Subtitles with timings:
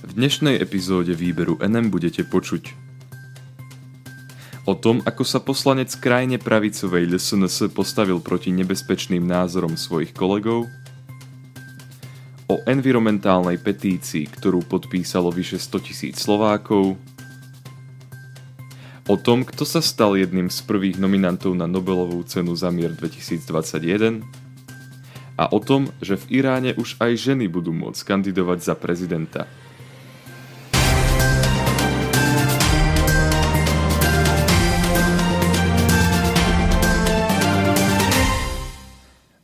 [0.00, 2.72] V dnešnej epizóde výberu NM budete počuť
[4.64, 10.72] o tom, ako sa poslanec krajine pravicovej LSNS postavil proti nebezpečným názorom svojich kolegov,
[12.48, 16.96] o environmentálnej petícii, ktorú podpísalo vyše 100 tisíc Slovákov,
[19.04, 24.24] o tom, kto sa stal jedným z prvých nominantov na Nobelovú cenu za mier 2021
[25.36, 29.44] a o tom, že v Iráne už aj ženy budú môcť kandidovať za prezidenta.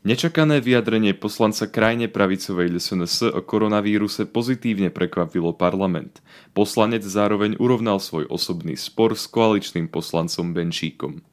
[0.06, 6.22] Nečakané vyjadrenie poslanca krajine pravicovej LSNS o koronavíruse pozitívne prekvapilo parlament.
[6.54, 11.26] Poslanec zároveň urovnal svoj osobný spor s koaličným poslancom Benčíkom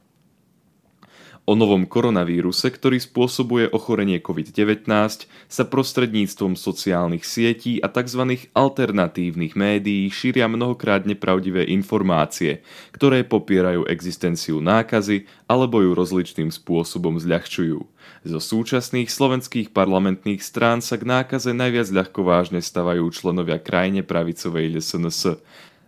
[1.43, 4.87] o novom koronavíruse, ktorý spôsobuje ochorenie COVID-19,
[5.27, 8.47] sa prostredníctvom sociálnych sietí a tzv.
[8.55, 12.63] alternatívnych médií šíria mnohokrát nepravdivé informácie,
[12.95, 17.83] ktoré popierajú existenciu nákazy alebo ju rozličným spôsobom zľahčujú.
[18.23, 24.79] Zo súčasných slovenských parlamentných strán sa k nákaze najviac ľahko vážne stavajú členovia krajine pravicovej
[24.79, 25.43] LSNS.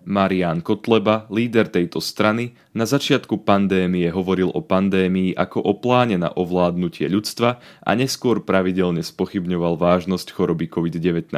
[0.06, 6.30] Marian Kotleba, líder tejto strany, na začiatku pandémie hovoril o pandémii ako o pláne na
[6.30, 11.34] ovládnutie ľudstva a neskôr pravidelne spochybňoval vážnosť choroby COVID-19.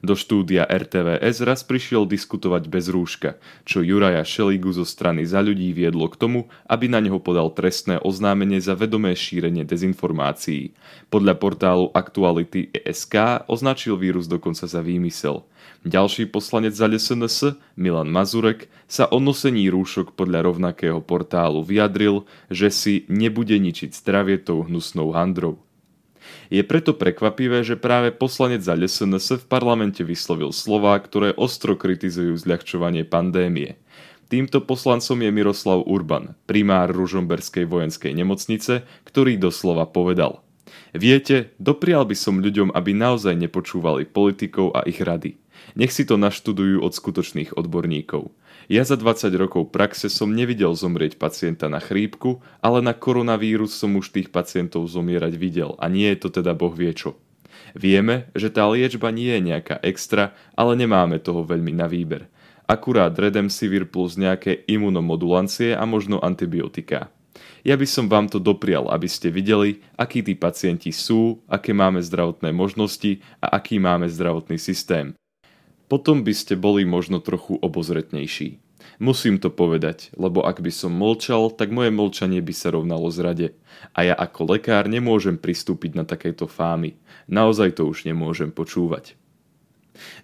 [0.00, 3.36] Do štúdia RTVS raz prišiel diskutovať bez rúška,
[3.68, 8.00] čo Juraja Šeligu zo strany za ľudí viedlo k tomu, aby na neho podal trestné
[8.00, 10.72] oznámenie za vedomé šírenie dezinformácií.
[11.12, 15.44] Podľa portálu Aktuality ESK označil vírus dokonca za výmysel.
[15.80, 22.68] Ďalší poslanec za SNS, Milan Mazurek, sa o nosení rúšok podľa rovnakého portálu vyjadril, že
[22.68, 25.56] si nebude ničiť zdravie tou hnusnou handrou.
[26.52, 32.36] Je preto prekvapivé, že práve poslanec za SNS v parlamente vyslovil slová, ktoré ostro kritizujú
[32.36, 33.80] zľahčovanie pandémie.
[34.30, 40.44] Týmto poslancom je Miroslav Urban, primár Ružomberskej vojenskej nemocnice, ktorý doslova povedal
[40.94, 45.34] Viete, doprial by som ľuďom, aby naozaj nepočúvali politikov a ich rady.
[45.78, 48.32] Nech si to naštudujú od skutočných odborníkov.
[48.70, 53.98] Ja za 20 rokov praxe som nevidel zomrieť pacienta na chrípku, ale na koronavírus som
[53.98, 57.18] už tých pacientov zomierať videl a nie je to teda boh vie čo.
[57.74, 62.30] Vieme, že tá liečba nie je nejaká extra, ale nemáme toho veľmi na výber.
[62.70, 67.10] Akurát Redemsivir plus nejaké imunomodulancie a možno antibiotika.
[67.66, 71.98] Ja by som vám to doprial, aby ste videli, akí tí pacienti sú, aké máme
[71.98, 75.18] zdravotné možnosti a aký máme zdravotný systém
[75.90, 78.62] potom by ste boli možno trochu obozretnejší.
[79.02, 83.58] Musím to povedať, lebo ak by som mlčal, tak moje mlčanie by sa rovnalo zrade.
[83.92, 86.94] A ja ako lekár nemôžem pristúpiť na takéto fámy.
[87.26, 89.18] Naozaj to už nemôžem počúvať.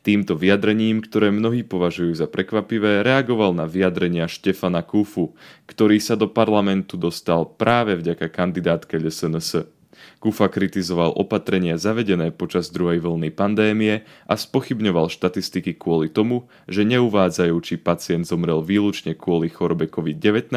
[0.00, 5.36] Týmto vyjadrením, ktoré mnohí považujú za prekvapivé, reagoval na vyjadrenia Štefana Kufu,
[5.68, 9.75] ktorý sa do parlamentu dostal práve vďaka kandidátke LSNS.
[10.20, 17.56] Kufa kritizoval opatrenia zavedené počas druhej vlny pandémie a spochybňoval štatistiky kvôli tomu, že neuvádzajú,
[17.62, 20.52] či pacient zomrel výlučne kvôli chorobe COVID-19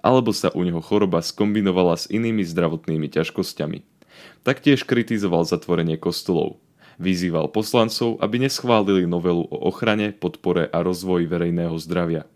[0.00, 3.82] alebo sa u neho choroba skombinovala s inými zdravotnými ťažkosťami.
[4.42, 6.58] Taktiež kritizoval zatvorenie kostolov.
[7.00, 12.28] Vyzýval poslancov, aby neschválili novelu o ochrane, podpore a rozvoji verejného zdravia.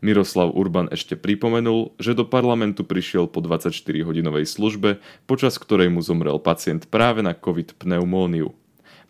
[0.00, 4.96] Miroslav Urban ešte pripomenul, že do parlamentu prišiel po 24-hodinovej službe,
[5.28, 8.56] počas ktorej mu zomrel pacient práve na COVID pneumóniu.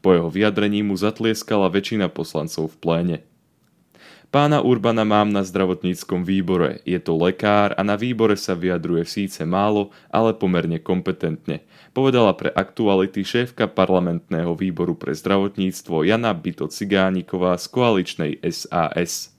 [0.02, 3.16] Po jeho vyjadrení mu zatlieskala väčšina poslancov v pléne.
[4.30, 9.42] Pána Urbana mám na zdravotníckom výbore, je to lekár a na výbore sa vyjadruje síce
[9.42, 17.58] málo, ale pomerne kompetentne, povedala pre aktuality šéfka parlamentného výboru pre zdravotníctvo Jana Bito Cigániková
[17.58, 19.34] z koaličnej SAS.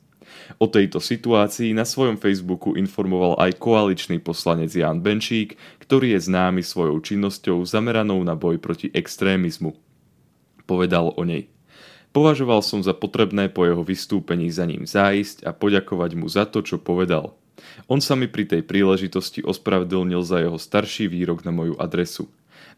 [0.58, 6.66] O tejto situácii na svojom Facebooku informoval aj koaličný poslanec Jan Benčík, ktorý je známy
[6.66, 9.78] svojou činnosťou zameranou na boj proti extrémizmu.
[10.66, 11.52] Povedal o nej.
[12.12, 16.59] Považoval som za potrebné po jeho vystúpení za ním zájsť a poďakovať mu za to,
[16.59, 17.40] čo povedal.
[17.88, 22.28] On sa mi pri tej príležitosti ospravedlnil za jeho starší výrok na moju adresu.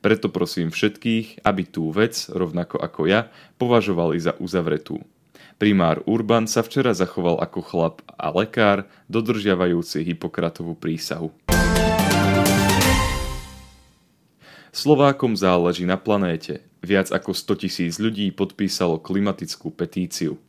[0.04, 5.00] Preto prosím všetkých, aby tú vec, rovnako ako ja, považovali za uzavretú.
[5.62, 11.32] Primár Urban sa včera zachoval ako chlap a lekár, dodržiavajúci Hipokratovú prísahu.
[14.74, 16.66] Slovákom záleží na planéte.
[16.82, 20.42] Viac ako 100 tisíc ľudí podpísalo klimatickú petíciu.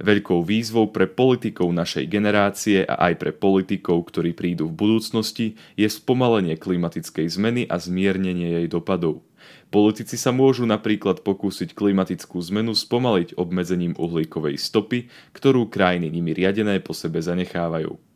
[0.00, 5.90] Veľkou výzvou pre politikov našej generácie a aj pre politikov, ktorí prídu v budúcnosti, je
[5.90, 9.27] spomalenie klimatickej zmeny a zmiernenie jej dopadov.
[9.68, 16.80] Politici sa môžu napríklad pokúsiť klimatickú zmenu spomaliť obmedzením uhlíkovej stopy, ktorú krajiny nimi riadené
[16.80, 18.07] po sebe zanechávajú.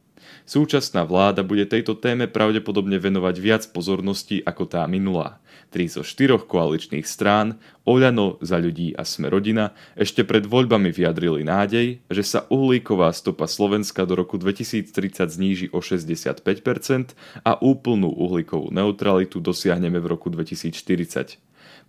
[0.43, 5.39] Súčasná vláda bude tejto téme pravdepodobne venovať viac pozornosti ako tá minulá.
[5.73, 7.57] Tri zo štyroch koaličných strán,
[7.89, 13.49] Oľano, Za ľudí a Sme rodina, ešte pred voľbami vyjadrili nádej, že sa uhlíková stopa
[13.49, 14.93] Slovenska do roku 2030
[15.33, 17.17] zníži o 65%
[17.47, 21.41] a úplnú uhlíkovú neutralitu dosiahneme v roku 2040.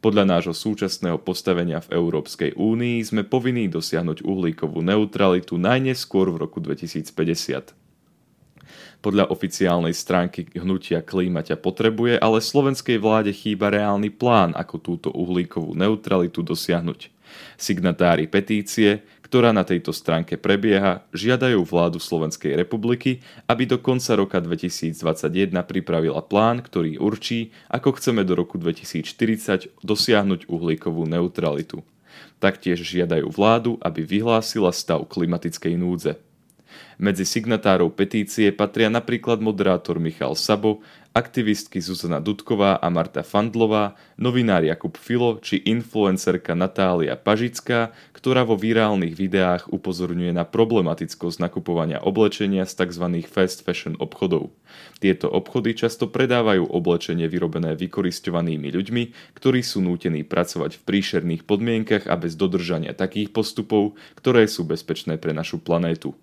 [0.03, 6.59] Podľa nášho súčasného postavenia v Európskej únii sme povinní dosiahnuť uhlíkovú neutralitu najneskôr v roku
[6.59, 7.82] 2050.
[9.03, 15.09] Podľa oficiálnej stránky hnutia klíma ťa potrebuje, ale slovenskej vláde chýba reálny plán, ako túto
[15.11, 17.11] uhlíkovú neutralitu dosiahnuť.
[17.57, 19.01] Signatári petície,
[19.33, 26.21] ktorá na tejto stránke prebieha, žiadajú vládu Slovenskej republiky, aby do konca roka 2021 pripravila
[26.21, 31.81] plán, ktorý určí, ako chceme do roku 2040 dosiahnuť uhlíkovú neutralitu.
[32.37, 36.13] Taktiež žiadajú vládu, aby vyhlásila stav klimatickej núdze.
[37.01, 44.65] Medzi signatárov petície patria napríklad moderátor Michal Sabo, aktivistky Zuzana Dudková a Marta Fandlová, novinár
[44.65, 52.65] Jakub Filo či influencerka Natália Pažická, ktorá vo virálnych videách upozorňuje na problematickosť nakupovania oblečenia
[52.65, 53.05] z tzv.
[53.29, 54.49] fast fashion obchodov.
[54.97, 59.03] Tieto obchody často predávajú oblečenie vyrobené vykoristovanými ľuďmi,
[59.37, 65.21] ktorí sú nútení pracovať v príšerných podmienkach a bez dodržania takých postupov, ktoré sú bezpečné
[65.21, 66.17] pre našu planétu.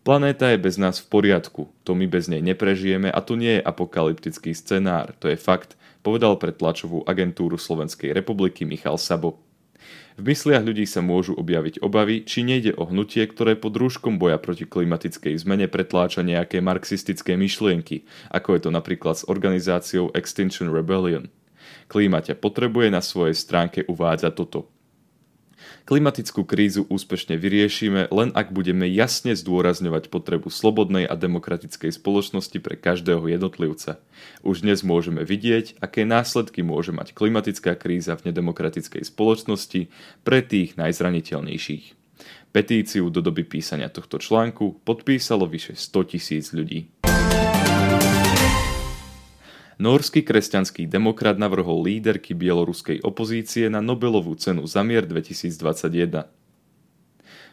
[0.00, 3.66] Planéta je bez nás v poriadku, to my bez nej neprežijeme a to nie je
[3.68, 9.44] apokalyptický scenár, to je fakt, povedal pre tlačovú agentúru Slovenskej republiky Michal Sabo.
[10.16, 14.40] V mysliach ľudí sa môžu objaviť obavy, či nejde o hnutie, ktoré pod rúškom boja
[14.40, 21.28] proti klimatickej zmene pretláča nejaké marxistické myšlienky, ako je to napríklad s organizáciou Extinction Rebellion.
[21.92, 24.64] Klíma ťa potrebuje na svojej stránke uvádza toto–
[25.88, 32.78] Klimatickú krízu úspešne vyriešime, len ak budeme jasne zdôrazňovať potrebu slobodnej a demokratickej spoločnosti pre
[32.78, 33.98] každého jednotlivca.
[34.46, 39.90] Už dnes môžeme vidieť, aké následky môže mať klimatická kríza v nedemokratickej spoločnosti
[40.22, 42.00] pre tých najzraniteľnejších.
[42.50, 46.90] Petíciu do doby písania tohto článku podpísalo vyše 100 tisíc ľudí.
[49.80, 56.28] Norský kresťanský demokrat navrhol líderky bieloruskej opozície na Nobelovú cenu za mier 2021.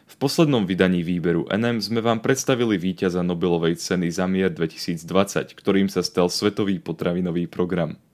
[0.08, 5.88] V poslednom vydaní výberu NM sme vám predstavili víťaza Nobelovej ceny za mier 2020, ktorým
[5.88, 7.96] sa stal Svetový potravinový program–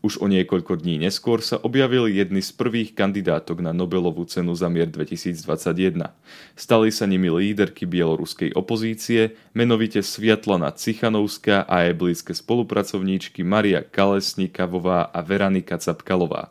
[0.00, 4.72] už o niekoľko dní neskôr sa objavili jedny z prvých kandidátok na Nobelovú cenu za
[4.72, 6.16] mier 2021.
[6.56, 15.04] Stali sa nimi líderky bieloruskej opozície, menovite Sviatlana Cichanovská a jej blízke spolupracovníčky Maria Kalesnikavová
[15.12, 16.48] a Veranika Capkalová.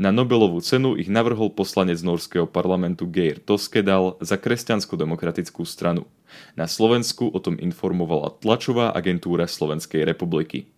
[0.00, 6.08] Na Nobelovú cenu ich navrhol poslanec norského parlamentu Geir Toskedal za kresťansko-demokratickú stranu.
[6.56, 10.72] Na Slovensku o tom informovala tlačová agentúra Slovenskej republiky.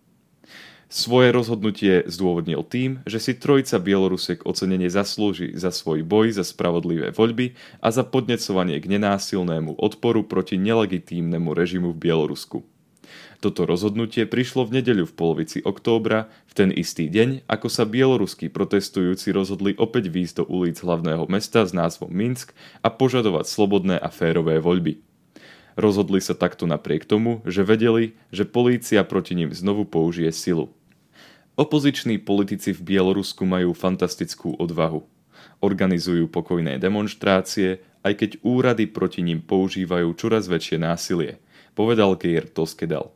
[0.93, 7.09] Svoje rozhodnutie zdôvodnil tým, že si trojica Bielorusek ocenenie zaslúži za svoj boj za spravodlivé
[7.09, 12.61] voľby a za podnecovanie k nenásilnému odporu proti nelegitímnemu režimu v Bielorusku.
[13.41, 18.53] Toto rozhodnutie prišlo v nedeľu v polovici októbra, v ten istý deň, ako sa bieloruskí
[18.53, 22.53] protestujúci rozhodli opäť výjsť do ulic hlavného mesta s názvom Minsk
[22.85, 25.01] a požadovať slobodné a férové voľby.
[25.73, 30.69] Rozhodli sa takto napriek tomu, že vedeli, že polícia proti ním znovu použije silu.
[31.53, 35.05] Opoziční politici v Bielorusku majú fantastickú odvahu.
[35.61, 41.37] Organizujú pokojné demonštrácie, aj keď úrady proti ním používajú čoraz väčšie násilie,
[41.77, 43.13] povedal Geir Toskedal.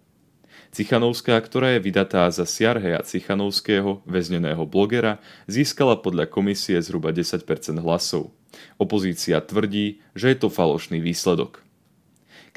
[0.70, 5.18] Cichanovská, ktorá je vydatá za Siarheja Cichanovského, väzneného blogera,
[5.50, 7.42] získala podľa komisie zhruba 10%
[7.82, 8.38] hlasov.
[8.78, 11.67] Opozícia tvrdí, že je to falošný výsledok.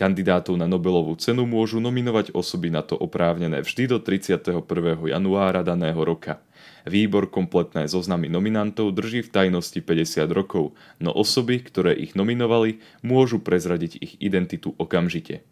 [0.00, 4.64] Kandidátov na Nobelovú cenu môžu nominovať osoby na to oprávnené vždy do 31.
[5.04, 6.40] januára daného roka.
[6.88, 10.72] Výbor kompletné zoznamy nominantov drží v tajnosti 50 rokov,
[11.04, 15.44] no osoby, ktoré ich nominovali, môžu prezradiť ich identitu okamžite.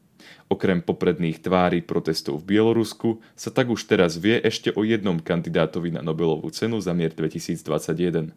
[0.49, 5.92] Okrem popredných tvári protestov v Bielorusku sa tak už teraz vie ešte o jednom kandidátovi
[5.92, 8.32] na Nobelovú cenu za mier 2021.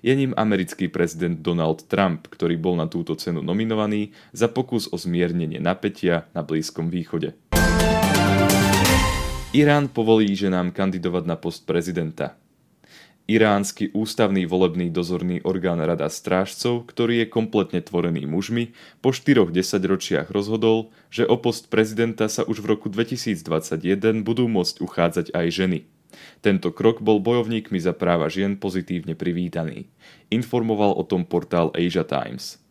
[0.00, 4.96] Je ním americký prezident Donald Trump, ktorý bol na túto cenu nominovaný za pokus o
[4.96, 7.34] zmiernenie napätia na Blízkom východe.
[9.56, 12.36] Irán povolí ženám kandidovať na post prezidenta.
[13.26, 18.70] Iránsky ústavný volebný dozorný orgán Rada strážcov, ktorý je kompletne tvorený mužmi,
[19.02, 24.78] po štyroch desaťročiach rozhodol, že o post prezidenta sa už v roku 2021 budú môcť
[24.78, 25.78] uchádzať aj ženy.
[26.38, 29.90] Tento krok bol bojovníkmi za práva žien pozitívne privítaný.
[30.30, 32.65] Informoval o tom portál Asia Times.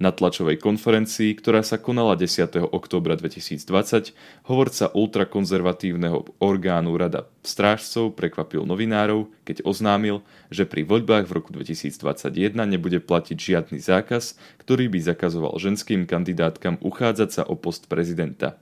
[0.00, 2.62] Na tlačovej konferencii, ktorá sa konala 10.
[2.70, 4.14] oktobra 2020,
[4.48, 12.56] hovorca ultrakonzervatívneho orgánu Rada strážcov prekvapil novinárov, keď oznámil, že pri voľbách v roku 2021
[12.64, 18.56] nebude platiť žiadny zákaz, ktorý by zakazoval ženským kandidátkam uchádzať sa o post prezidenta.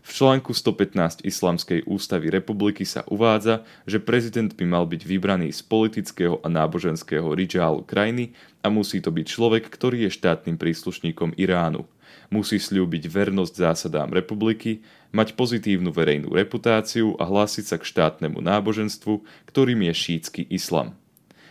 [0.00, 5.60] V článku 115 Islamskej ústavy republiky sa uvádza, že prezident by mal byť vybraný z
[5.64, 11.84] politického a náboženského ridžálu krajiny a musí to byť človek, ktorý je štátnym príslušníkom Iránu.
[12.30, 19.22] Musí slúbiť vernosť zásadám republiky, mať pozitívnu verejnú reputáciu a hlásiť sa k štátnemu náboženstvu,
[19.50, 20.94] ktorým je šítsky islam.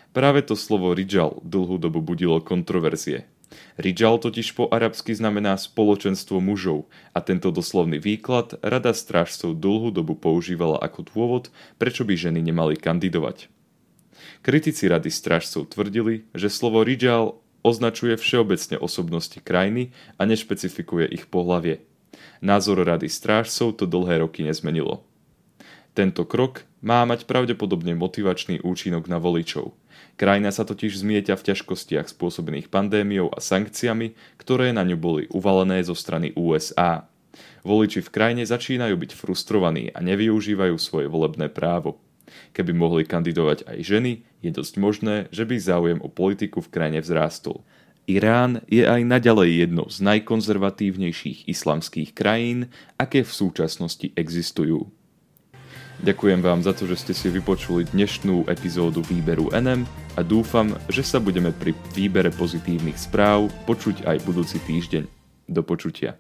[0.10, 3.30] Práve to slovo ridžal dlhú dobu budilo kontroverzie.
[3.82, 10.14] Rijal totiž po arabsky znamená spoločenstvo mužov a tento doslovný výklad Rada strážcov dlhú dobu
[10.14, 11.44] používala ako dôvod,
[11.82, 13.50] prečo by ženy nemali kandidovať.
[14.40, 21.84] Kritici Rady strážcov tvrdili, že slovo Rijal označuje všeobecne osobnosti krajiny a nešpecifikuje ich pohlavie.
[22.40, 25.04] Názor Rady strážcov to dlhé roky nezmenilo.
[25.92, 29.76] Tento krok má mať pravdepodobne motivačný účinok na voličov.
[30.20, 35.80] Krajina sa totiž zmieťa v ťažkostiach spôsobených pandémiou a sankciami, ktoré na ňu boli uvalené
[35.80, 37.08] zo strany USA.
[37.64, 42.04] Voliči v krajine začínajú byť frustrovaní a nevyužívajú svoje volebné právo.
[42.52, 47.00] Keby mohli kandidovať aj ženy, je dosť možné, že by záujem o politiku v krajine
[47.00, 47.64] vzrástol.
[48.04, 52.68] Irán je aj naďalej jednou z najkonzervatívnejších islamských krajín,
[53.00, 54.92] aké v súčasnosti existujú.
[56.00, 59.84] Ďakujem vám za to, že ste si vypočuli dnešnú epizódu výberu NM
[60.16, 65.04] a dúfam, že sa budeme pri výbere pozitívnych správ počuť aj budúci týždeň.
[65.52, 66.16] Do počutia.